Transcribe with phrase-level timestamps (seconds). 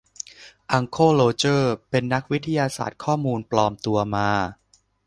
[0.71, 4.29] อังเคิลโรเจอร์เป็นนักวิทยาศาสตร์ข้อมูลปลอมตัวมา